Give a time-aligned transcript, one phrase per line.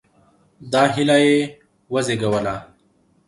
[0.71, 1.35] دا هیله یې
[1.93, 2.55] وزېږوله.